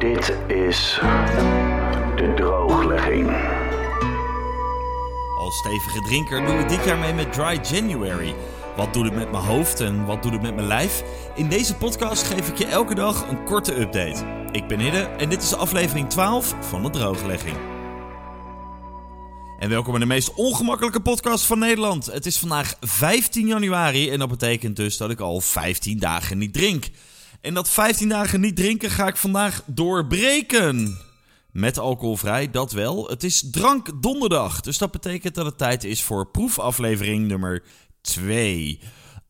Dit 0.00 0.36
is 0.46 0.98
de 2.16 2.32
drooglegging. 2.36 3.30
Als 5.38 5.58
stevige 5.58 6.00
drinker 6.00 6.46
doe 6.46 6.58
ik 6.58 6.68
dit 6.68 6.84
jaar 6.84 6.98
mee 6.98 7.12
met 7.12 7.32
Dry 7.32 7.60
January. 7.72 8.34
Wat 8.76 8.92
doet 8.92 9.04
het 9.04 9.14
met 9.14 9.30
mijn 9.30 9.44
hoofd 9.44 9.80
en 9.80 10.04
wat 10.04 10.22
doet 10.22 10.32
het 10.32 10.42
met 10.42 10.54
mijn 10.54 10.66
lijf? 10.66 11.02
In 11.34 11.48
deze 11.48 11.74
podcast 11.74 12.22
geef 12.26 12.48
ik 12.48 12.58
je 12.58 12.66
elke 12.66 12.94
dag 12.94 13.28
een 13.28 13.44
korte 13.44 13.80
update. 13.80 14.24
Ik 14.52 14.66
ben 14.66 14.78
Hidde 14.78 15.00
en 15.02 15.28
dit 15.28 15.42
is 15.42 15.54
aflevering 15.54 16.08
12 16.08 16.54
van 16.60 16.82
de 16.82 16.90
drooglegging. 16.90 17.56
En 19.58 19.68
welkom 19.68 19.90
bij 19.90 20.00
de 20.00 20.06
meest 20.06 20.34
ongemakkelijke 20.34 21.00
podcast 21.00 21.44
van 21.44 21.58
Nederland. 21.58 22.06
Het 22.06 22.26
is 22.26 22.38
vandaag 22.38 22.76
15 22.80 23.46
januari 23.46 24.10
en 24.10 24.18
dat 24.18 24.28
betekent 24.28 24.76
dus 24.76 24.96
dat 24.96 25.10
ik 25.10 25.20
al 25.20 25.40
15 25.40 25.98
dagen 25.98 26.38
niet 26.38 26.52
drink. 26.52 26.84
En 27.40 27.54
dat 27.54 27.70
15 27.70 28.08
dagen 28.08 28.40
niet 28.40 28.56
drinken 28.56 28.90
ga 28.90 29.06
ik 29.06 29.16
vandaag 29.16 29.62
doorbreken. 29.66 30.98
Met 31.52 31.78
alcoholvrij, 31.78 32.50
dat 32.50 32.72
wel. 32.72 33.08
Het 33.08 33.24
is 33.24 33.50
drank 33.50 34.02
donderdag, 34.02 34.60
dus 34.60 34.78
dat 34.78 34.90
betekent 34.90 35.34
dat 35.34 35.46
het 35.46 35.58
tijd 35.58 35.84
is 35.84 36.02
voor 36.02 36.30
proefaflevering 36.30 37.28
nummer 37.28 37.62
2. 38.00 38.80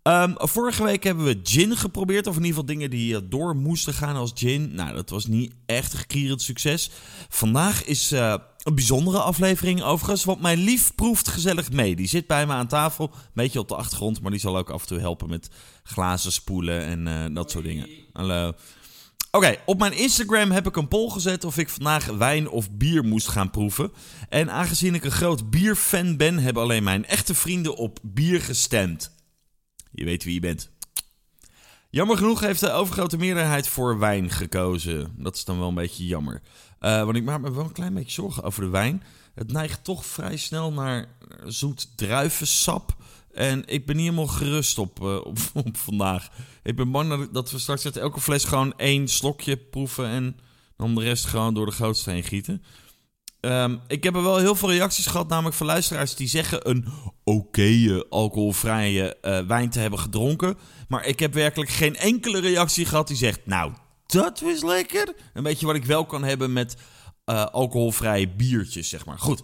Ehm, 0.02 0.32
vorige 0.36 0.84
week 0.84 1.04
hebben 1.04 1.24
we 1.24 1.40
gin 1.42 1.76
geprobeerd, 1.76 2.26
of 2.26 2.36
in 2.36 2.44
ieder 2.44 2.60
geval 2.60 2.74
dingen 2.74 2.90
die 2.90 3.28
door 3.28 3.56
moesten 3.56 3.94
gaan 3.94 4.16
als 4.16 4.32
gin. 4.34 4.74
Nou, 4.74 4.94
dat 4.94 5.10
was 5.10 5.26
niet 5.26 5.54
echt 5.66 5.92
een 5.92 5.98
gekierend 5.98 6.42
succes. 6.42 6.90
Vandaag 7.28 7.84
is 7.84 8.12
uh, 8.12 8.34
een 8.62 8.74
bijzondere 8.74 9.18
aflevering 9.18 9.82
overigens, 9.82 10.24
want 10.24 10.40
mijn 10.40 10.58
lief 10.58 10.94
proeft 10.94 11.28
gezellig 11.28 11.72
mee. 11.72 11.96
Die 11.96 12.08
zit 12.08 12.26
bij 12.26 12.46
me 12.46 12.52
aan 12.52 12.66
tafel, 12.66 13.10
een 13.12 13.30
beetje 13.32 13.58
op 13.58 13.68
de 13.68 13.76
achtergrond, 13.76 14.20
maar 14.20 14.30
die 14.30 14.40
zal 14.40 14.58
ook 14.58 14.70
af 14.70 14.82
en 14.82 14.88
toe 14.88 14.98
helpen 14.98 15.28
met 15.28 15.50
glazen 15.82 16.32
spoelen 16.32 16.84
en 16.84 17.06
uh, 17.06 17.34
dat 17.34 17.50
soort 17.50 17.64
dingen. 17.64 17.88
Hallo. 18.12 18.52
Oké, 19.30 19.56
op 19.66 19.78
mijn 19.78 19.92
Instagram 19.92 20.50
heb 20.50 20.66
ik 20.66 20.76
een 20.76 20.88
poll 20.88 21.10
gezet 21.10 21.44
of 21.44 21.58
ik 21.58 21.68
vandaag 21.68 22.06
wijn 22.06 22.48
of 22.48 22.70
bier 22.70 23.04
moest 23.04 23.28
gaan 23.28 23.50
proeven. 23.50 23.92
En 24.28 24.50
aangezien 24.50 24.94
ik 24.94 25.04
een 25.04 25.10
groot 25.10 25.50
bierfan 25.50 26.16
ben, 26.16 26.38
hebben 26.38 26.62
alleen 26.62 26.82
mijn 26.82 27.06
echte 27.06 27.34
vrienden 27.34 27.76
op 27.76 27.98
bier 28.02 28.40
gestemd. 28.40 29.18
Je 30.00 30.06
weet 30.06 30.24
wie 30.24 30.34
je 30.34 30.40
bent. 30.40 30.70
Jammer 31.90 32.16
genoeg 32.16 32.40
heeft 32.40 32.60
de 32.60 32.72
overgrote 32.72 33.16
meerderheid 33.16 33.68
voor 33.68 33.98
wijn 33.98 34.30
gekozen. 34.30 35.14
Dat 35.16 35.36
is 35.36 35.44
dan 35.44 35.58
wel 35.58 35.68
een 35.68 35.74
beetje 35.74 36.06
jammer. 36.06 36.42
Uh, 36.80 37.04
want 37.04 37.16
ik 37.16 37.24
maak 37.24 37.40
me 37.40 37.52
wel 37.52 37.64
een 37.64 37.72
klein 37.72 37.94
beetje 37.94 38.12
zorgen 38.12 38.42
over 38.42 38.62
de 38.62 38.68
wijn. 38.68 39.02
Het 39.34 39.52
neigt 39.52 39.84
toch 39.84 40.06
vrij 40.06 40.36
snel 40.36 40.72
naar 40.72 41.08
zoet 41.44 41.96
druivensap. 41.96 42.96
En 43.32 43.62
ik 43.66 43.86
ben 43.86 43.96
niet 43.96 44.04
helemaal 44.04 44.26
gerust 44.26 44.78
op, 44.78 45.00
uh, 45.02 45.20
op, 45.64 45.76
vandaag. 45.76 46.28
Ik 46.62 46.76
ben 46.76 46.90
bang 46.90 47.08
dat, 47.08 47.34
dat 47.34 47.50
we 47.50 47.58
straks 47.58 47.84
uit 47.84 47.96
elke 47.96 48.20
fles 48.20 48.44
gewoon 48.44 48.78
één 48.78 49.08
slokje 49.08 49.56
proeven. 49.56 50.06
En 50.06 50.36
dan 50.76 50.94
de 50.94 51.02
rest 51.02 51.24
gewoon 51.24 51.54
door 51.54 51.66
de 51.66 51.72
grootste 51.72 52.10
heen 52.10 52.24
gieten. 52.24 52.62
Um, 53.40 53.80
ik 53.86 54.04
heb 54.04 54.14
er 54.14 54.22
wel 54.22 54.36
heel 54.36 54.54
veel 54.54 54.70
reacties 54.70 55.06
gehad, 55.06 55.28
namelijk 55.28 55.56
van 55.56 55.66
luisteraars 55.66 56.14
die 56.14 56.28
zeggen 56.28 56.68
een 56.70 56.86
oké 57.24 58.04
alcoholvrije 58.08 59.16
uh, 59.22 59.40
wijn 59.46 59.70
te 59.70 59.78
hebben 59.78 59.98
gedronken. 59.98 60.58
Maar 60.88 61.06
ik 61.06 61.18
heb 61.18 61.34
werkelijk 61.34 61.70
geen 61.70 61.96
enkele 61.96 62.40
reactie 62.40 62.86
gehad 62.86 63.08
die 63.08 63.16
zegt, 63.16 63.46
nou, 63.46 63.72
dat 64.06 64.40
was 64.40 64.62
lekker. 64.62 65.14
Een 65.34 65.42
beetje 65.42 65.66
wat 65.66 65.74
ik 65.74 65.84
wel 65.84 66.06
kan 66.06 66.24
hebben 66.24 66.52
met 66.52 66.76
uh, 67.26 67.44
alcoholvrije 67.44 68.28
biertjes, 68.28 68.88
zeg 68.88 69.06
maar. 69.06 69.18
Goed. 69.18 69.42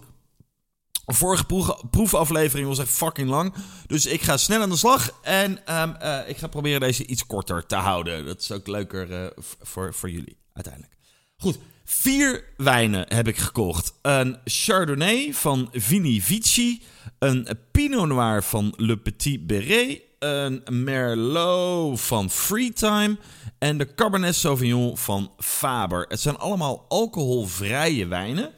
Vorige 1.07 1.45
proef, 1.45 1.83
proefaflevering 1.91 2.69
was 2.69 2.79
echt 2.79 2.89
fucking 2.89 3.29
lang. 3.29 3.55
Dus 3.87 4.07
ik 4.07 4.23
ga 4.23 4.37
snel 4.37 4.63
aan 4.63 4.71
de 4.71 4.77
slag. 4.77 5.11
En 5.23 5.51
um, 5.81 5.97
uh, 6.03 6.29
ik 6.29 6.37
ga 6.37 6.47
proberen 6.47 6.81
deze 6.81 7.07
iets 7.07 7.27
korter 7.27 7.67
te 7.67 7.77
houden. 7.77 8.27
Dat 8.27 8.41
is 8.41 8.53
ook 8.53 8.67
leuker 8.67 9.33
voor, 9.63 9.95
voor 9.95 10.11
jullie, 10.11 10.37
uiteindelijk. 10.53 10.95
Goed. 11.37 11.59
Vier 11.89 12.45
wijnen 12.57 13.15
heb 13.15 13.29
ik 13.29 13.37
gekocht. 13.37 13.95
Een 14.03 14.37
Chardonnay 14.45 15.33
van 15.33 15.69
Vini 15.73 16.21
Vici. 16.21 16.83
Een 17.19 17.49
Pinot 17.71 18.07
Noir 18.07 18.43
van 18.43 18.75
Le 18.77 18.97
Petit 18.97 19.47
Beret. 19.47 20.01
Een 20.19 20.63
Merlot 20.71 22.01
van 22.01 22.31
Freetime. 22.31 23.17
En 23.59 23.79
de 23.79 23.95
Cabernet 23.95 24.35
Sauvignon 24.35 24.97
van 24.97 25.33
Faber. 25.39 26.05
Het 26.09 26.21
zijn 26.21 26.37
allemaal 26.37 26.85
alcoholvrije 26.89 28.07
wijnen. 28.07 28.53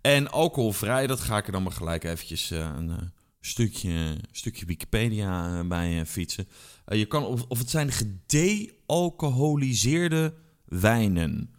En 0.00 0.30
alcoholvrij, 0.30 1.06
dat 1.06 1.20
ga 1.20 1.38
ik 1.38 1.46
er 1.46 1.52
dan 1.52 1.62
maar 1.62 1.72
gelijk 1.72 2.04
eventjes 2.04 2.50
uh, 2.50 2.58
een 2.58 2.88
uh, 2.88 2.96
stukje, 3.40 4.16
stukje 4.32 4.66
Wikipedia 4.66 5.52
uh, 5.52 5.60
bij 5.68 6.06
fietsen. 6.06 6.48
je 6.86 7.06
kan, 7.06 7.24
of, 7.24 7.44
of 7.48 7.58
het 7.58 7.70
zijn 7.70 7.92
gedealcoholiseerde 7.92 10.34
wijnen. 10.64 11.58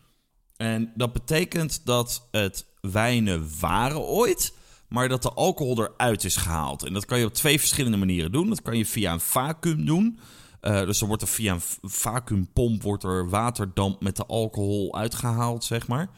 En 0.61 0.91
dat 0.95 1.13
betekent 1.13 1.81
dat 1.85 2.27
het 2.31 2.65
wijnen 2.81 3.49
waren 3.59 3.99
ooit, 3.99 4.53
maar 4.87 5.09
dat 5.09 5.21
de 5.21 5.33
alcohol 5.33 5.83
eruit 5.83 6.23
is 6.23 6.35
gehaald. 6.35 6.83
En 6.83 6.93
dat 6.93 7.05
kan 7.05 7.19
je 7.19 7.25
op 7.25 7.33
twee 7.33 7.59
verschillende 7.59 7.97
manieren 7.97 8.31
doen. 8.31 8.49
Dat 8.49 8.61
kan 8.61 8.77
je 8.77 8.85
via 8.85 9.13
een 9.13 9.19
vacuüm 9.19 9.85
doen. 9.85 10.19
Uh, 10.61 10.81
dus 10.81 11.01
er 11.01 11.07
wordt 11.07 11.21
er 11.21 11.27
via 11.27 11.53
een 11.53 11.89
vacuümpomp 11.91 12.81
wordt 12.81 13.03
er 13.03 13.29
waterdamp 13.29 14.01
met 14.01 14.15
de 14.15 14.25
alcohol 14.25 14.95
uitgehaald, 14.95 15.63
zeg 15.63 15.87
maar. 15.87 16.09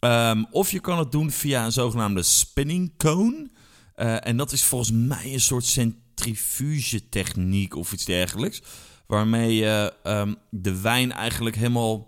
Um, 0.00 0.46
of 0.50 0.70
je 0.70 0.80
kan 0.80 0.98
het 0.98 1.12
doen 1.12 1.30
via 1.30 1.64
een 1.64 1.72
zogenaamde 1.72 2.22
spinning 2.22 2.96
cone. 2.96 3.50
Uh, 3.96 4.26
en 4.26 4.36
dat 4.36 4.52
is 4.52 4.64
volgens 4.64 4.92
mij 4.92 5.32
een 5.32 5.40
soort 5.40 5.64
centrifuge 5.64 7.08
techniek 7.08 7.76
of 7.76 7.92
iets 7.92 8.04
dergelijks. 8.04 8.62
Waarmee 9.06 9.54
je 9.54 9.94
um, 10.04 10.36
de 10.50 10.80
wijn 10.80 11.12
eigenlijk 11.12 11.56
helemaal 11.56 12.07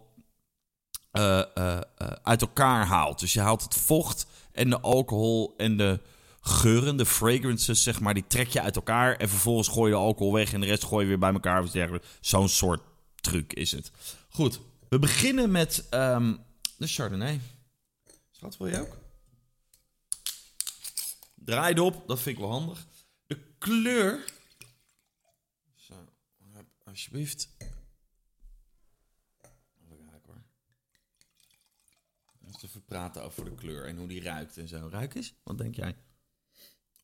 uh, 1.12 1.42
uh, 1.54 1.80
uh, 2.02 2.08
uit 2.22 2.40
elkaar 2.40 2.86
haalt. 2.86 3.20
Dus 3.20 3.32
je 3.32 3.40
haalt 3.40 3.62
het 3.62 3.74
vocht 3.74 4.26
en 4.52 4.70
de 4.70 4.80
alcohol 4.80 5.54
en 5.56 5.76
de 5.76 6.00
geuren, 6.40 6.96
de 6.96 7.06
fragrances, 7.06 7.82
zeg 7.82 8.00
maar, 8.00 8.14
die 8.14 8.26
trek 8.26 8.48
je 8.48 8.60
uit 8.60 8.76
elkaar. 8.76 9.16
En 9.16 9.28
vervolgens 9.28 9.68
gooi 9.68 9.90
je 9.90 9.96
de 9.96 10.02
alcohol 10.02 10.32
weg 10.32 10.52
en 10.52 10.60
de 10.60 10.66
rest 10.66 10.84
gooi 10.84 11.02
je 11.02 11.08
weer 11.08 11.18
bij 11.18 11.32
elkaar. 11.32 11.68
Zo'n 12.20 12.48
soort 12.48 12.82
truc 13.14 13.52
is 13.52 13.72
het. 13.72 13.90
Goed, 14.28 14.60
we 14.88 14.98
beginnen 14.98 15.50
met 15.50 15.86
um, 15.90 16.44
de 16.76 16.86
Chardonnay. 16.86 17.40
Schat, 18.30 18.56
wil 18.56 18.66
je 18.66 18.80
ook? 18.80 18.96
Draai 21.34 21.78
op, 21.78 22.02
dat 22.06 22.20
vind 22.20 22.36
ik 22.36 22.42
wel 22.42 22.52
handig. 22.52 22.86
De 23.26 23.38
kleur. 23.58 24.24
Zo, 25.74 25.94
alsjeblieft. 26.84 27.48
Even 32.62 32.84
praten 32.84 33.22
over 33.22 33.44
de 33.44 33.54
kleur 33.54 33.86
en 33.86 33.96
hoe 33.96 34.08
die 34.08 34.22
ruikt 34.22 34.56
en 34.56 34.68
zo. 34.68 34.88
Ruik 34.88 35.14
eens? 35.14 35.34
Wat 35.42 35.58
denk 35.58 35.74
jij? 35.74 35.96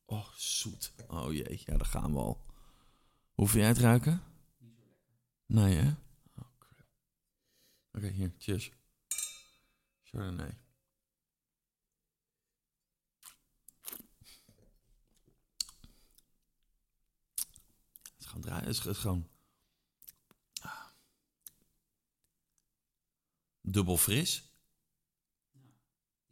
Oh, 0.05 0.33
zoet. 0.35 0.93
Oh 1.07 1.33
jee, 1.33 1.61
ja, 1.65 1.77
daar 1.77 1.85
gaan 1.85 2.13
we 2.13 2.19
al. 2.19 2.45
Hoe 3.33 3.47
vind 3.47 3.59
jij 3.59 3.67
het 3.67 3.77
ruiken? 3.77 4.23
Niet 4.59 4.75
zo 4.75 4.83
lekker. 4.85 5.15
Nee, 5.45 5.75
hè? 5.75 5.91
Oh. 6.35 6.51
Oké, 7.91 8.07
hier, 8.07 8.33
cheers. 8.37 8.71
Chardonnay. 10.03 10.57
Het 18.17 18.35
is 18.35 18.41
draaien. 18.41 18.65
Het 18.65 18.85
is 18.85 18.97
gewoon... 18.97 19.29
Dubbel 23.61 23.97
fris. 23.97 24.46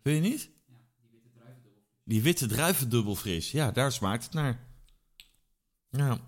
Vind 0.06 0.24
je 0.24 0.32
niet? 0.32 0.50
Ja, 0.68 0.76
die 1.04 1.12
witte 1.12 1.28
druiven 1.34 1.62
dubbel 1.64 1.86
fris. 1.86 2.04
Die 2.04 2.22
witte 2.22 2.48
druiven 2.48 2.90
dubbel 2.90 3.16
fris. 3.16 3.52
Ja, 3.52 3.72
daar 3.72 3.92
smaakt 3.92 4.24
het 4.24 4.34
naar. 4.34 4.68
Ja. 5.90 6.20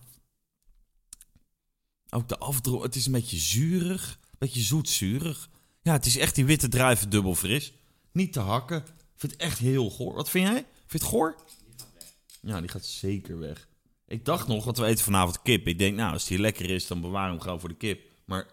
Ook 2.10 2.28
de 2.28 2.38
afdroog. 2.38 2.84
Het 2.84 2.96
is 2.96 3.06
een 3.06 3.12
beetje 3.12 3.38
zuurig. 3.38 4.20
Een 4.22 4.38
beetje 4.38 4.62
zoetzurig. 4.62 5.50
Ja, 5.82 5.92
het 5.92 6.06
is 6.06 6.18
echt 6.18 6.36
die 6.36 6.46
witte 6.46 6.68
druiven 6.68 7.10
dubbel 7.10 7.36
fris. 7.36 7.74
Niet 8.12 8.34
te 8.34 8.40
hakken. 8.40 8.78
Ik 8.78 9.16
vind 9.16 9.32
het 9.32 9.42
echt 9.42 9.60
heel 9.60 9.90
goor. 9.90 10.14
Wat 10.14 10.30
vind 10.30 10.48
jij? 10.48 10.56
Vind 10.56 10.92
je 10.92 10.98
het 10.98 11.08
goor? 11.08 11.36
Die 11.66 11.74
gaat 11.78 11.94
weg. 11.94 12.18
Ja, 12.42 12.60
die 12.60 12.70
gaat 12.70 12.86
zeker 12.86 13.40
weg. 13.40 13.68
Ik 14.08 14.26
dacht 14.26 14.48
nog, 14.48 14.66
want 14.66 14.78
we 14.78 14.86
eten 14.86 15.04
vanavond 15.04 15.42
kip. 15.42 15.68
Ik 15.68 15.78
denk, 15.78 15.96
nou, 15.96 16.14
als 16.14 16.26
die 16.26 16.40
lekker 16.40 16.70
is, 16.70 16.88
dan 16.88 17.02
bewaren 17.02 17.28
we 17.28 17.34
hem 17.34 17.42
gewoon 17.42 17.60
voor 17.60 17.70
de 17.70 17.76
kip. 17.76 18.10
Maar, 18.26 18.48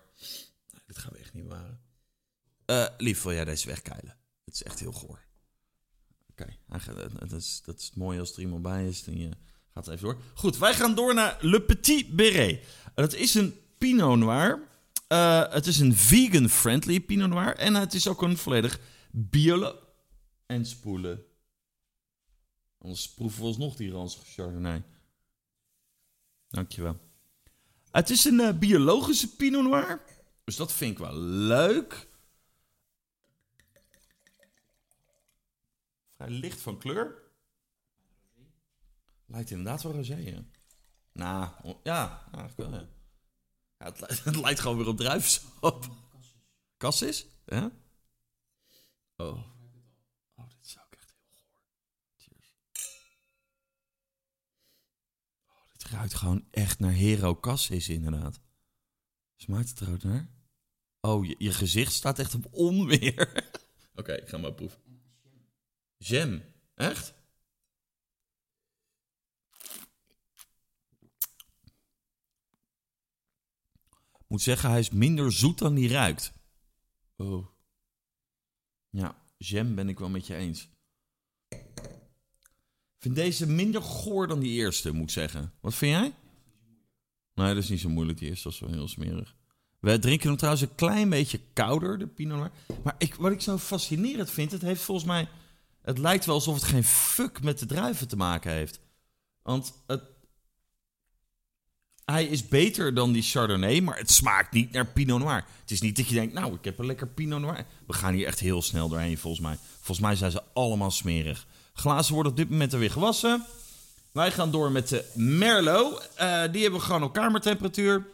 dit 0.86 0.98
gaan 0.98 1.12
we 1.12 1.18
echt 1.18 1.34
niet 1.34 1.42
bewaren. 1.42 1.80
Uh, 2.66 2.86
lief, 2.98 3.22
wil 3.22 3.32
jij 3.32 3.44
deze 3.44 3.66
wegkeilen? 3.66 4.22
Het 4.54 4.66
is 4.66 4.72
echt 4.72 4.80
heel 4.80 4.92
goor. 4.92 5.24
Oké, 6.30 6.56
dat, 7.18 7.32
is, 7.32 7.62
dat 7.64 7.78
is 7.78 7.92
mooi 7.94 8.18
als 8.18 8.32
er 8.32 8.40
iemand 8.40 8.62
bij 8.62 8.88
is. 8.88 9.04
Dan 9.04 9.18
je 9.18 9.30
gaat 9.72 9.88
even 9.88 10.04
door. 10.04 10.22
Goed, 10.34 10.58
wij 10.58 10.74
gaan 10.74 10.94
door 10.94 11.14
naar 11.14 11.38
Le 11.40 11.62
Petit 11.62 12.16
Beret. 12.16 12.66
Het 12.94 13.14
is 13.14 13.34
een 13.34 13.54
Pinot 13.78 14.18
Noir. 14.18 14.68
Uh, 15.08 15.52
het 15.52 15.66
is 15.66 15.78
een 15.78 15.96
vegan-friendly 15.96 17.00
Pinot 17.00 17.28
Noir. 17.28 17.56
En 17.56 17.74
het 17.74 17.94
is 17.94 18.08
ook 18.08 18.22
een 18.22 18.36
volledig 18.36 18.80
biolo... 19.10 19.78
En 20.46 20.66
spoelen. 20.66 21.24
Anders 22.78 23.14
proeven 23.14 23.40
we 23.40 23.46
alsnog 23.46 23.76
die 23.76 23.90
ranzige 23.90 24.24
Chardonnay. 24.24 24.82
Dankjewel. 26.48 26.98
Het 27.90 28.10
is 28.10 28.24
een 28.24 28.40
uh, 28.40 28.58
biologische 28.58 29.36
Pinot 29.36 29.62
Noir. 29.62 30.04
Dus 30.44 30.56
dat 30.56 30.72
vind 30.72 30.92
ik 30.92 30.98
wel 30.98 31.16
leuk. 31.24 32.12
Licht 36.30 36.60
van 36.60 36.78
kleur. 36.78 37.22
Lijkt 39.26 39.50
inderdaad 39.50 39.82
wel 39.82 39.92
rosé, 39.92 40.16
ja. 40.16 40.44
Nou, 41.12 41.76
ja, 41.82 42.28
het, 43.78 44.00
li- 44.00 44.06
het 44.30 44.36
lijkt 44.36 44.60
gewoon 44.60 44.76
weer 44.76 44.86
op 44.88 44.96
druivensap. 44.96 45.90
Cassis? 46.76 47.26
Ja? 47.46 47.70
Oh. 49.16 49.52
Oh, 50.34 50.48
dit 50.48 50.76
echt 50.90 51.14
heel. 52.16 52.42
Oh, 55.46 55.90
ruikt 55.90 56.14
gewoon 56.14 56.46
echt 56.50 56.78
naar 56.78 56.92
Hero 56.92 57.36
Cassis, 57.36 57.88
inderdaad. 57.88 58.40
Smaakt 59.36 59.68
het 59.68 59.80
er 59.80 59.92
ook 59.92 60.02
naar? 60.02 60.28
Oh, 61.00 61.24
je 61.38 61.52
gezicht 61.52 61.92
staat 61.92 62.18
echt 62.18 62.34
op 62.34 62.46
onweer. 62.50 63.50
Oké, 63.94 64.12
ik 64.12 64.28
ga 64.28 64.38
maar 64.38 64.54
proeven. 64.54 64.82
Jam. 66.06 66.42
Echt? 66.74 67.14
Moet 74.26 74.42
zeggen, 74.42 74.70
hij 74.70 74.78
is 74.78 74.90
minder 74.90 75.32
zoet 75.32 75.58
dan 75.58 75.74
die 75.74 75.88
ruikt. 75.88 76.32
Oh. 77.16 77.46
Ja, 78.90 79.16
jam 79.36 79.74
ben 79.74 79.88
ik 79.88 79.98
wel 79.98 80.08
met 80.08 80.26
je 80.26 80.34
eens. 80.34 80.68
Ik 81.48 82.98
vind 82.98 83.14
deze 83.14 83.46
minder 83.46 83.82
goor 83.82 84.26
dan 84.26 84.40
die 84.40 84.52
eerste, 84.52 84.92
moet 84.92 85.02
ik 85.02 85.10
zeggen. 85.10 85.52
Wat 85.60 85.74
vind 85.74 85.92
jij? 85.92 86.14
Nee, 87.34 87.54
dat 87.54 87.62
is 87.62 87.68
niet 87.68 87.80
zo 87.80 87.88
moeilijk. 87.88 88.18
Die 88.18 88.28
eerste 88.28 88.48
was 88.48 88.58
wel 88.58 88.70
heel 88.70 88.88
smerig. 88.88 89.36
We 89.80 89.98
drinken 89.98 90.28
hem 90.28 90.36
trouwens 90.36 90.64
een 90.64 90.74
klein 90.74 91.08
beetje 91.08 91.40
kouder, 91.52 91.98
de 91.98 92.06
Pinot 92.06 92.38
Noir. 92.38 92.52
Maar 92.82 92.94
ik, 92.98 93.14
wat 93.14 93.32
ik 93.32 93.40
zo 93.40 93.58
fascinerend 93.58 94.30
vind, 94.30 94.52
het 94.52 94.62
heeft 94.62 94.82
volgens 94.82 95.06
mij... 95.06 95.28
Het 95.84 95.98
lijkt 95.98 96.24
wel 96.24 96.34
alsof 96.34 96.54
het 96.54 96.64
geen 96.64 96.84
fuck 96.84 97.42
met 97.42 97.58
de 97.58 97.66
druiven 97.66 98.08
te 98.08 98.16
maken 98.16 98.50
heeft. 98.52 98.80
Want 99.42 99.72
het, 99.86 100.02
hij 102.04 102.24
is 102.24 102.48
beter 102.48 102.94
dan 102.94 103.12
die 103.12 103.22
Chardonnay, 103.22 103.80
maar 103.80 103.98
het 103.98 104.10
smaakt 104.10 104.52
niet 104.52 104.72
naar 104.72 104.86
Pinot 104.86 105.20
Noir. 105.20 105.44
Het 105.60 105.70
is 105.70 105.80
niet 105.80 105.96
dat 105.96 106.08
je 106.08 106.14
denkt, 106.14 106.34
nou, 106.34 106.54
ik 106.54 106.64
heb 106.64 106.78
een 106.78 106.86
lekker 106.86 107.08
Pinot 107.08 107.40
Noir. 107.40 107.66
We 107.86 107.92
gaan 107.92 108.14
hier 108.14 108.26
echt 108.26 108.40
heel 108.40 108.62
snel 108.62 108.88
doorheen, 108.88 109.18
volgens 109.18 109.42
mij. 109.42 109.58
Volgens 109.74 110.06
mij 110.06 110.16
zijn 110.16 110.30
ze 110.30 110.42
allemaal 110.52 110.90
smerig. 110.90 111.46
Glazen 111.72 112.14
worden 112.14 112.32
op 112.32 112.38
dit 112.38 112.50
moment 112.50 112.72
er 112.72 112.78
weer 112.78 112.90
gewassen. 112.90 113.44
Wij 114.12 114.32
gaan 114.32 114.50
door 114.50 114.72
met 114.72 114.88
de 114.88 115.10
Merlot. 115.14 116.08
Eh, 116.14 116.42
die 116.52 116.62
hebben 116.62 116.80
we 116.80 116.86
gewoon 116.86 117.02
op 117.02 117.12
kamertemperatuur. 117.12 118.06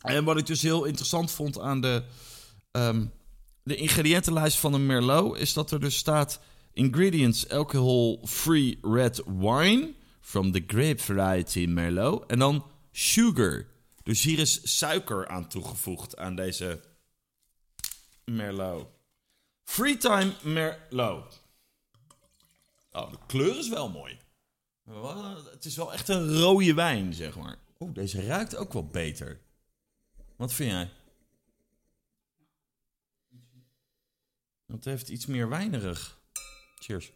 En 0.00 0.24
wat 0.24 0.38
ik 0.38 0.46
dus 0.46 0.62
heel 0.62 0.84
interessant 0.84 1.30
vond 1.30 1.58
aan 1.60 1.80
de, 1.80 2.02
ehm, 2.70 3.06
de 3.62 3.76
ingrediëntenlijst 3.76 4.58
van 4.58 4.74
een 4.74 4.86
Merlot... 4.86 5.36
is 5.36 5.52
dat 5.52 5.70
er 5.70 5.80
dus 5.80 5.96
staat... 5.96 6.40
Ingredients 6.76 7.48
alcohol-free 7.48 8.78
red 8.82 9.20
wine... 9.26 9.94
from 10.20 10.52
the 10.52 10.64
grape 10.66 11.00
variety 11.00 11.66
Merlot. 11.66 12.26
En 12.26 12.38
dan 12.38 12.64
sugar. 12.92 13.66
Dus 14.02 14.22
hier 14.22 14.38
is 14.38 14.78
suiker 14.78 15.28
aan 15.28 15.48
toegevoegd 15.48 16.16
aan 16.16 16.36
deze 16.36 16.80
Merlot. 18.24 18.88
Freetime 19.64 20.32
Merlot. 20.42 21.42
Oh, 22.90 23.10
de 23.10 23.18
kleur 23.26 23.58
is 23.58 23.68
wel 23.68 23.90
mooi. 23.90 24.18
Het 25.50 25.64
is 25.64 25.76
wel 25.76 25.92
echt 25.92 26.08
een 26.08 26.38
rode 26.38 26.74
wijn, 26.74 27.14
zeg 27.14 27.36
maar. 27.36 27.58
Oeh, 27.78 27.94
deze 27.94 28.26
ruikt 28.26 28.56
ook 28.56 28.72
wel 28.72 28.86
beter. 28.86 29.40
Wat 30.36 30.52
vind 30.52 30.70
jij? 30.70 30.90
Het 34.66 34.84
heeft 34.84 35.08
iets 35.08 35.26
meer 35.26 35.48
wijnerig. 35.48 36.18
Cheers. 36.78 37.12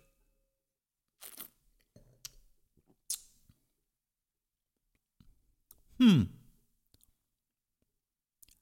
Hmm. 5.97 6.39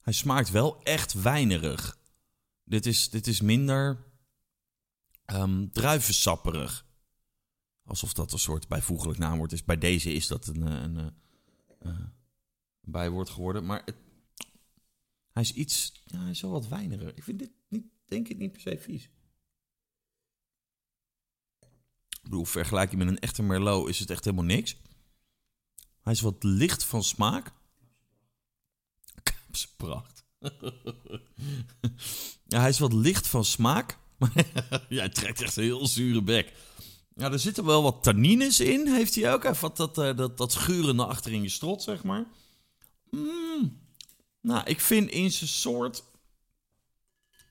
Hij 0.01 0.13
smaakt 0.13 0.51
wel 0.51 0.83
echt 0.83 1.13
wijnerig. 1.13 1.99
Dit 2.65 2.87
is, 2.87 3.11
dit 3.11 3.27
is 3.27 3.41
minder 3.41 4.05
ehm 5.25 5.69
druivensapperig. 5.69 6.87
Alsof 7.85 8.13
dat 8.13 8.33
een 8.33 8.39
soort 8.39 8.69
bijvoeglijk 8.69 9.19
naamwoord 9.19 9.53
is. 9.53 9.65
Bij 9.65 9.79
deze 9.79 10.13
is 10.13 10.27
dat 10.27 10.47
een, 10.47 10.67
eh, 10.67 10.83
een, 10.83 10.97
eh, 10.99 11.11
eh, 11.79 12.07
bijwoord 12.81 13.29
geworden. 13.31 13.67
Maar 13.67 13.83
het, 13.85 13.97
hij 15.33 15.43
is 15.43 15.53
iets... 15.53 16.03
Ja, 16.05 16.21
hij 16.21 16.31
is 16.31 16.41
wel 16.41 16.51
wat 16.51 16.69
wijniger. 16.69 17.17
Ik 17.17 17.23
vind 17.23 17.39
dit 17.39 17.51
niet, 17.69 17.85
denk 18.05 18.29
ik 18.29 18.39
niet 18.39 18.53
per 18.53 18.61
se 18.61 18.79
vies. 18.79 19.11
Ik 22.23 22.47
vergelijk 22.47 22.91
je 22.91 22.97
met 22.97 23.09
een 23.09 23.19
echte 23.19 23.43
Merlot 23.43 23.89
is 23.89 23.99
het 23.99 24.11
echt 24.11 24.25
helemaal 24.25 24.45
niks. 24.45 24.77
Hij 26.03 26.13
is 26.13 26.21
wat 26.21 26.43
licht 26.43 26.85
van 26.85 27.03
smaak. 27.05 27.53
Kaapspracht. 29.23 30.25
ja, 32.53 32.61
hij 32.61 32.69
is 32.69 32.79
wat 32.79 32.93
licht 32.93 33.27
van 33.27 33.45
smaak. 33.45 33.99
Maar 34.19 34.47
jij 34.89 35.09
trekt 35.09 35.43
echt 35.43 35.57
een 35.57 35.63
heel 35.63 35.87
zure 35.87 36.23
bek. 36.23 36.53
Ja, 37.15 37.33
er 37.33 37.39
zitten 37.39 37.65
wel 37.65 37.83
wat 37.83 38.03
tannines 38.03 38.61
in, 38.61 38.87
heeft 38.87 39.15
hij 39.15 39.33
ook. 39.33 39.45
Even 39.45 39.61
wat 39.61 39.77
dat, 39.77 39.99
eh, 39.99 40.17
dat, 40.17 40.39
dat 40.39 40.53
schurende 40.53 41.05
achter 41.05 41.33
in 41.33 41.43
je 41.43 41.49
strot, 41.49 41.83
zeg 41.83 42.05
maar. 42.05 42.27
Mm. 43.11 43.81
Nou, 44.41 44.65
ik 44.65 44.81
vind 44.81 45.11
in 45.11 45.33
zijn 45.33 45.51
soort 45.51 46.05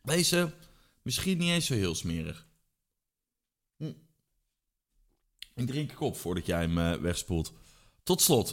deze 0.03 0.53
misschien 1.01 1.37
niet 1.37 1.49
eens 1.49 1.65
zo 1.65 1.73
heel 1.73 1.95
smerig. 1.95 2.46
Ik 5.57 5.67
drink 5.67 5.91
ik 5.91 6.01
op 6.01 6.17
voordat 6.17 6.45
jij 6.45 6.59
hem 6.61 6.77
eh, 6.77 6.93
wegspoelt. 6.93 7.53
Tot 8.03 8.21
slot, 8.21 8.51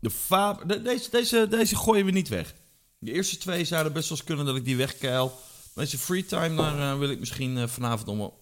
de 0.00 0.10
Fab... 0.10 0.68
de- 0.68 0.82
deze, 0.82 1.10
deze, 1.10 1.46
deze 1.50 1.76
gooien 1.76 2.04
we 2.04 2.10
niet 2.10 2.28
weg. 2.28 2.54
De 2.98 3.12
eerste 3.12 3.36
twee 3.36 3.64
zouden 3.64 3.92
best 3.92 4.08
wel 4.08 4.18
eens 4.18 4.26
kunnen 4.26 4.46
dat 4.46 4.56
ik 4.56 4.64
die 4.64 4.76
wegkeil. 4.76 5.38
Deze 5.74 5.98
freetime, 5.98 6.56
daar 6.56 6.92
eh, 6.92 6.98
wil 6.98 7.10
ik 7.10 7.18
misschien 7.18 7.58
eh, 7.58 7.66
vanavond 7.68 8.18
wel 8.18 8.40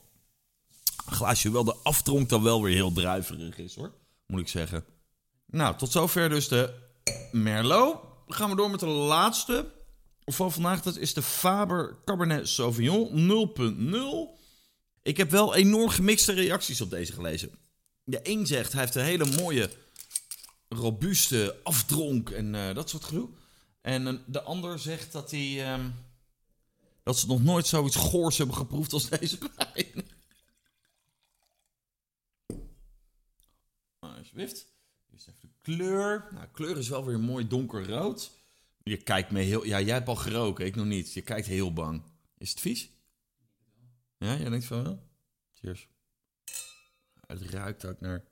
een 1.06 1.12
glaasje 1.12 1.50
wel 1.50 1.64
de 1.64 1.76
aftronk 1.82 2.28
dan 2.28 2.42
wel 2.42 2.62
weer 2.62 2.74
heel 2.74 2.92
druiverig 2.92 3.58
is 3.58 3.74
hoor. 3.74 3.92
Moet 4.26 4.40
ik 4.40 4.48
zeggen. 4.48 4.84
Nou, 5.46 5.76
tot 5.76 5.90
zover 5.92 6.28
dus 6.28 6.48
de 6.48 6.74
Merlot. 7.32 7.98
Dan 8.26 8.36
gaan 8.38 8.50
we 8.50 8.56
door 8.56 8.70
met 8.70 8.80
de 8.80 8.86
laatste 8.86 9.72
van 10.24 10.52
vandaag. 10.52 10.82
Dat 10.82 10.96
is 10.96 11.14
de 11.14 11.22
Faber 11.22 11.96
Cabernet 12.04 12.48
Sauvignon 12.48 13.28
0.0. 14.34 14.40
Ik 15.02 15.16
heb 15.16 15.30
wel 15.30 15.54
enorm 15.54 15.88
gemixte 15.88 16.32
reacties 16.32 16.80
op 16.80 16.90
deze 16.90 17.12
gelezen. 17.12 17.50
De 18.04 18.20
een 18.22 18.46
zegt 18.46 18.72
hij 18.72 18.80
heeft 18.82 18.94
een 18.94 19.04
hele 19.04 19.36
mooie, 19.36 19.70
robuuste 20.68 21.60
afdronk 21.62 22.30
en 22.30 22.54
eh, 22.54 22.74
dat 22.74 22.90
soort 22.90 23.04
gedoe. 23.04 23.28
En 23.80 24.06
een- 24.06 24.22
de 24.26 24.42
ander 24.42 24.78
zegt 24.78 25.12
dat 25.12 25.30
hij... 25.30 25.72
ehm, 25.72 25.90
dat 27.02 27.18
ze 27.18 27.26
nog 27.26 27.42
nooit 27.42 27.66
zoiets 27.66 27.96
goors 27.96 28.38
hebben 28.38 28.56
geproefd 28.56 28.92
als 28.92 29.08
deze 29.08 29.38
wijn. 29.56 30.04
Alsjeblieft. 33.98 34.66
Eerst 35.12 35.28
even 35.28 35.40
de 35.40 35.48
kleur. 35.62 36.28
Nou, 36.32 36.46
kleur 36.52 36.78
is 36.78 36.88
wel 36.88 37.04
weer 37.04 37.20
mooi 37.20 37.46
donkerrood. 37.48 38.30
Je 38.82 38.96
kijkt 38.96 39.30
me 39.30 39.40
heel... 39.40 39.64
Ja, 39.64 39.80
jij 39.80 39.94
hebt 39.94 40.08
al 40.08 40.16
geroken, 40.16 40.66
ik 40.66 40.74
nog 40.76 40.86
niet. 40.86 41.12
Je 41.12 41.22
kijkt 41.22 41.46
heel 41.46 41.72
bang. 41.72 42.02
Is 42.38 42.50
het 42.50 42.60
vies? 42.60 42.90
Ja, 44.18 44.36
jij 44.36 44.48
denkt 44.50 44.64
van 44.64 44.82
wel? 44.82 45.08
Cheers. 45.54 45.88
Het 47.30 47.50
ruikt 47.50 47.84
ook 47.84 48.00
naar... 48.00 48.24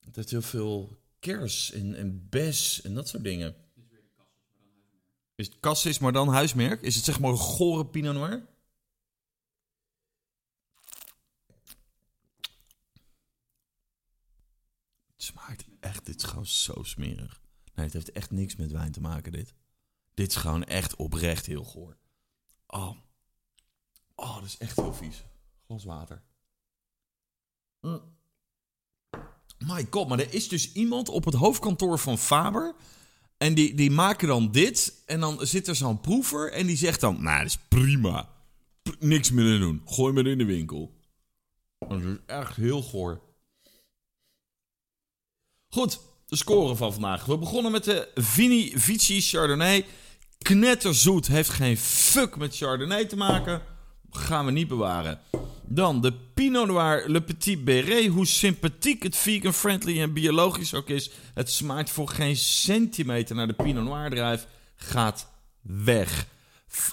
Het 0.00 0.16
heeft 0.16 0.30
heel 0.30 0.42
veel 0.42 0.98
kers 1.18 1.72
en, 1.72 1.94
en 1.94 2.28
bes 2.28 2.82
en 2.82 2.94
dat 2.94 3.08
soort 3.08 3.24
dingen. 3.24 3.56
Is 5.34 5.46
het 5.46 5.60
Cassis, 5.60 5.98
maar 5.98 6.12
dan 6.12 6.28
huismerk? 6.28 6.82
Is 6.82 6.94
het 6.94 7.04
zeg 7.04 7.20
maar 7.20 7.30
een 7.30 7.36
gore 7.36 7.86
Pinot 7.86 8.14
Noir? 8.14 8.46
Het 15.06 15.22
smaakt 15.22 15.64
echt, 15.80 16.06
dit 16.06 16.22
is 16.22 16.24
gewoon 16.24 16.46
zo 16.46 16.82
smerig. 16.82 17.40
Nee, 17.74 17.84
het 17.84 17.94
heeft 17.94 18.12
echt 18.12 18.30
niks 18.30 18.56
met 18.56 18.70
wijn 18.70 18.92
te 18.92 19.00
maken, 19.00 19.32
dit. 19.32 19.54
Dit 20.14 20.30
is 20.30 20.36
gewoon 20.36 20.64
echt 20.64 20.96
oprecht 20.96 21.46
heel 21.46 21.64
goor. 21.64 21.96
Oh. 22.66 22.96
Oh, 24.14 24.34
dat 24.34 24.44
is 24.44 24.58
echt 24.58 24.76
heel 24.76 24.94
vies. 24.94 25.24
Glas 25.66 25.84
water. 25.84 26.22
Mm. 27.84 28.00
My 29.66 29.86
god, 29.90 30.08
maar 30.08 30.18
er 30.18 30.34
is 30.34 30.48
dus 30.48 30.72
iemand 30.72 31.08
op 31.08 31.24
het 31.24 31.34
hoofdkantoor 31.34 31.98
van 31.98 32.18
Faber. 32.18 32.74
En 33.38 33.54
die, 33.54 33.74
die 33.74 33.90
maken 33.90 34.28
dan 34.28 34.52
dit. 34.52 35.02
En 35.06 35.20
dan 35.20 35.46
zit 35.46 35.68
er 35.68 35.76
zo'n 35.76 36.00
proever. 36.00 36.52
En 36.52 36.66
die 36.66 36.76
zegt 36.76 37.00
dan: 37.00 37.22
Nou, 37.22 37.38
dat 37.38 37.46
is 37.46 37.58
prima. 37.68 38.28
Niks 38.98 39.30
meer 39.30 39.58
doen. 39.58 39.82
Gooi 39.84 40.12
maar 40.12 40.26
in 40.26 40.38
de 40.38 40.44
winkel. 40.44 40.94
Dat 41.78 42.00
is 42.00 42.16
echt 42.26 42.56
heel 42.56 42.82
goor. 42.82 43.20
Goed, 45.68 46.00
de 46.26 46.36
score 46.36 46.76
van 46.76 46.92
vandaag. 46.92 47.24
We 47.24 47.38
begonnen 47.38 47.72
met 47.72 47.84
de 47.84 48.08
Vini 48.14 48.72
Vici 48.74 49.20
Chardonnay. 49.20 49.86
Knetterzoet 50.38 51.26
heeft 51.26 51.50
geen 51.50 51.76
fuck 51.76 52.36
met 52.36 52.56
Chardonnay 52.56 53.04
te 53.04 53.16
maken. 53.16 53.62
Gaan 54.10 54.44
we 54.44 54.50
niet 54.50 54.68
bewaren. 54.68 55.20
Dan 55.66 56.00
de 56.00 56.12
Pinot 56.12 56.66
Noir 56.66 57.04
Le 57.06 57.22
Petit 57.22 57.64
Beret. 57.64 58.06
Hoe 58.06 58.26
sympathiek 58.26 59.02
het 59.02 59.16
vegan-friendly 59.16 60.00
en 60.00 60.12
biologisch 60.12 60.74
ook 60.74 60.88
is. 60.88 61.10
Het 61.34 61.50
smaakt 61.50 61.90
voor 61.90 62.08
geen 62.08 62.36
centimeter 62.36 63.36
naar 63.36 63.46
de 63.46 63.52
Pinot 63.52 63.84
Noir 63.84 64.10
drijf. 64.10 64.46
Gaat 64.76 65.28
weg. 65.62 66.26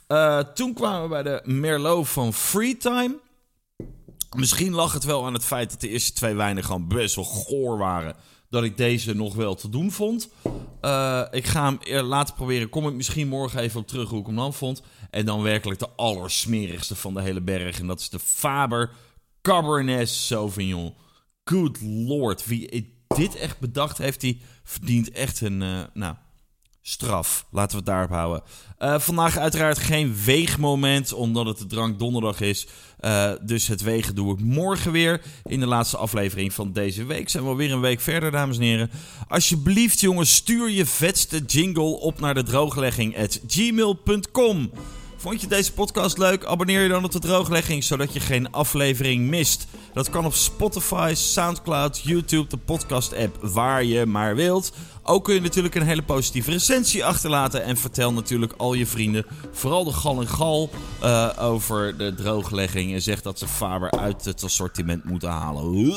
Eh, 0.08 0.40
toen 0.40 0.74
kwamen 0.74 1.02
we 1.02 1.08
bij 1.08 1.24
de 1.24 1.42
Merlot 1.44 2.10
van 2.10 2.34
Freetime. 2.34 3.20
Misschien 4.36 4.74
lag 4.74 4.94
het 4.94 5.04
wel 5.04 5.26
aan 5.26 5.34
het 5.34 5.46
feit 5.46 5.70
dat 5.70 5.82
de 5.82 5.90
eerste 5.90 6.14
twee 6.14 6.34
wijnen 6.34 6.64
gewoon 6.64 6.88
best 6.88 7.16
wel 7.16 7.26
goor 7.26 7.78
waren. 7.78 8.16
Dat 8.52 8.64
ik 8.64 8.78
deze 8.78 9.16
nog 9.16 9.36
wel 9.36 9.56
te 9.56 9.70
doen 9.70 9.92
vond. 9.92 10.30
Eh, 10.82 11.24
ik 11.32 11.46
ga 11.46 11.78
hem 11.80 12.06
laten 12.06 12.36
proberen. 12.36 12.70
Kom 12.70 12.88
ik 12.88 12.94
misschien 12.94 13.28
morgen 13.28 13.60
even 13.60 13.80
op 13.80 13.88
terug 13.88 14.10
hoe 14.10 14.20
ik 14.20 14.26
hem 14.26 14.36
dan 14.36 14.54
vond. 14.54 14.82
En 15.10 15.26
dan 15.26 15.42
werkelijk 15.42 15.80
de 15.80 15.90
allersmerigste 15.96 16.96
van 16.96 17.14
de 17.14 17.22
hele 17.22 17.42
berg. 17.42 17.80
En 17.80 17.88
dat 17.88 18.00
is 18.00 18.10
de 18.10 18.20
Faber 18.20 18.92
Cabernet 19.42 20.10
Sauvignon. 20.10 20.94
Good 21.44 21.82
lord. 21.82 22.46
Wie 22.46 22.96
dit 23.08 23.36
echt 23.36 23.60
bedacht 23.60 23.98
heeft, 23.98 24.22
die 24.22 24.42
verdient 24.64 25.12
echt 25.12 25.42
een... 25.42 25.62
eh, 25.62 25.84
nou, 25.94 26.16
straf. 26.82 27.46
Laten 27.52 27.72
we 27.72 27.78
het 27.78 27.86
daarop 27.86 28.10
houden. 28.10 28.44
Eh, 28.78 29.00
vandaag 29.00 29.38
uiteraard 29.38 29.78
geen 29.78 30.16
weegmoment, 30.26 31.14
omdat 31.14 31.46
het 31.46 31.58
de 31.58 31.66
drank 31.66 32.00
donderdag 32.00 32.42
is. 32.42 32.68
Eh, 33.00 33.32
dus 33.42 33.68
het 33.68 33.82
wegen 33.82 34.16
doe 34.16 34.34
ik 34.34 34.40
morgen 34.40 34.92
weer. 34.92 35.22
In 35.44 35.60
de 35.60 35.66
laatste 35.66 35.98
aflevering 35.98 36.54
van 36.54 36.72
deze 36.74 37.06
week 37.06 37.30
zijn 37.30 37.44
we 37.44 37.50
alweer 37.50 37.72
een 37.72 37.82
week 37.82 38.02
verder, 38.02 38.32
dames 38.32 38.58
en 38.58 38.64
heren. 38.64 38.92
Alsjeblieft, 39.28 40.00
jongens, 40.00 40.36
stuur 40.36 40.70
je 40.70 40.86
vetste 40.86 41.40
jingle 41.40 42.00
op 42.00 42.20
naar 42.20 42.34
de 42.34 42.44
drooglegging 42.44 43.18
at 43.18 43.40
gmail.com. 43.48 44.72
Vond 45.22 45.42
je 45.42 45.48
deze 45.48 45.74
podcast 45.74 46.18
leuk? 46.18 46.46
Abonneer 46.46 46.82
je 46.82 46.90
dan 46.90 47.04
op 47.04 47.12
de 47.12 47.20
drooglegging, 47.20 47.84
zodat 47.84 48.14
je 48.14 48.20
geen 48.20 48.52
aflevering 48.52 49.28
mist. 49.30 49.68
Dat 49.94 50.10
kan 50.10 50.26
op 50.26 50.34
Spotify, 50.34 51.12
Soundcloud, 51.16 52.00
YouTube, 52.04 52.50
de 52.50 52.58
podcast-app, 52.58 53.38
waar 53.42 53.84
je 53.84 54.06
maar 54.06 54.36
wilt. 54.36 54.74
Ook 55.04 55.24
kun 55.24 55.34
je 55.34 55.42
natuurlijk 55.42 55.76
een 55.76 55.86
hele 55.86 56.04
positieve 56.04 56.52
recensie 56.52 57.06
achterlaten. 57.06 57.64
En 57.64 57.78
vertel 57.78 58.14
natuurlijk 58.14 58.54
al 58.58 58.74
je 58.74 58.86
vrienden, 58.86 59.26
vooral 59.52 59.84
de 59.84 59.94
gal 59.94 60.22
en 60.22 60.28
gal, 60.28 60.70
eh, 61.02 61.30
over 61.40 61.98
de 61.98 62.14
drooglegging. 62.14 62.94
En 62.94 63.02
zeg 63.02 63.22
dat 63.22 63.40
ze 63.40 63.48
Faber 63.48 63.92
uit 63.92 64.26
het 64.26 64.44
assortiment 64.44 65.04
moeten 65.04 65.30
halen. 65.30 65.94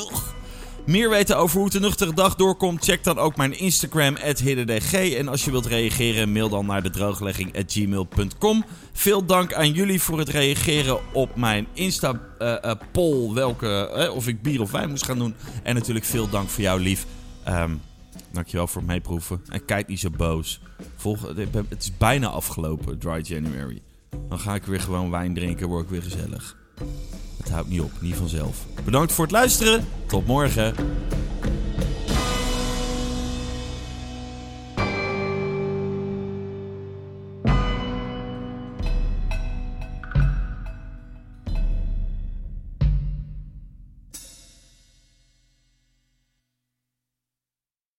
Meer 0.85 1.09
weten 1.09 1.37
over 1.37 1.59
hoe 1.59 1.75
een 1.75 1.81
nuchtere 1.81 2.13
dag 2.13 2.35
doorkomt, 2.35 2.83
check 2.83 3.03
dan 3.03 3.17
ook 3.17 3.35
mijn 3.35 3.59
Instagram, 3.59 4.15
hiddendg. 4.43 4.93
En 4.93 5.27
als 5.27 5.45
je 5.45 5.51
wilt 5.51 5.65
reageren, 5.65 6.31
mail 6.31 6.49
dan 6.49 6.65
naar 6.65 6.83
de 6.83 6.89
drooglegging.gmail.com. 6.89 8.65
Veel 8.93 9.25
dank 9.25 9.53
aan 9.53 9.71
jullie 9.71 10.01
voor 10.01 10.19
het 10.19 10.29
reageren 10.29 11.13
op 11.13 11.35
mijn 11.35 11.67
Insta-poll, 11.73 13.33
welke, 13.33 13.89
eh, 13.89 14.15
of 14.15 14.27
ik 14.27 14.41
bier 14.41 14.61
of 14.61 14.71
wijn 14.71 14.89
moest 14.89 15.05
gaan 15.05 15.17
doen. 15.17 15.35
En 15.63 15.75
natuurlijk 15.75 16.05
veel 16.05 16.29
dank 16.29 16.49
voor 16.49 16.63
jou, 16.63 16.81
lief. 16.81 17.05
Ehm, 17.43 17.75
dankjewel 18.31 18.67
voor 18.67 18.81
het 18.81 18.91
meeproeven. 18.91 19.41
En 19.49 19.65
kijk 19.65 19.87
niet 19.87 19.99
zo 19.99 20.09
boos. 20.09 20.59
Volg, 20.95 21.21
het 21.69 21.81
is 21.83 21.97
bijna 21.97 22.27
afgelopen, 22.27 22.99
Dry 22.99 23.21
January. 23.23 23.81
Dan 24.29 24.39
ga 24.39 24.55
ik 24.55 24.63
weer 24.63 24.81
gewoon 24.81 25.09
wijn 25.11 25.33
drinken, 25.33 25.67
word 25.67 25.83
ik 25.83 25.89
weer 25.89 26.03
gezellig. 26.03 26.57
Het 27.37 27.49
houdt 27.49 27.69
niet 27.69 27.81
op, 27.81 27.91
niet 27.99 28.15
vanzelf. 28.15 28.57
Bedankt 28.83 29.11
voor 29.11 29.23
het 29.23 29.33
luisteren. 29.33 29.87
Tot 30.07 30.27
morgen. 30.27 30.75